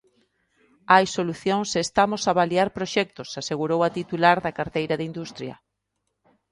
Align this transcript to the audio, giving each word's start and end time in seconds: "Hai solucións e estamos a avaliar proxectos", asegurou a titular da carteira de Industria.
"Hai 0.93 1.05
solucións 1.17 1.69
e 1.77 1.79
estamos 1.87 2.21
a 2.25 2.31
avaliar 2.33 2.67
proxectos", 2.77 3.29
asegurou 3.41 3.79
a 3.83 3.93
titular 3.97 4.37
da 4.45 4.55
carteira 4.59 4.95
de 4.97 5.07
Industria. 5.11 5.55